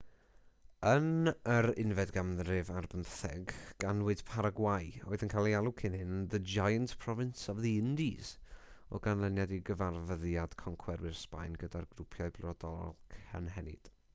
yn 0.91 1.29
yr 1.55 1.67
16eg 1.81 2.13
ganrif 2.15 3.19
ganwyd 3.83 4.23
paragwâi 4.29 4.87
oedd 5.11 5.25
yn 5.27 5.31
cael 5.33 5.49
ei 5.49 5.53
alw 5.59 5.73
cyn 5.81 5.97
hyn 5.99 6.15
yn 6.15 6.25
the 6.33 6.39
giant 6.55 6.95
province 7.03 7.45
of 7.55 7.61
the 7.67 7.75
indies 7.83 8.33
o 8.99 9.03
ganlyniad 9.09 9.55
i 9.59 9.63
gyfarfyddiad 9.71 10.57
concwerwyr 10.63 11.21
sbaen 11.23 11.61
gyda'r 11.65 11.89
grwpiau 11.95 12.35
brodorol 12.41 12.97
cynhenid 13.19 13.93